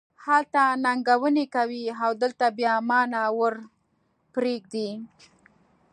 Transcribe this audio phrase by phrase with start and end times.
[0.25, 3.53] هلته ننګونې کوې او دلته بیا ما نه ور
[4.33, 4.89] پرېږدې.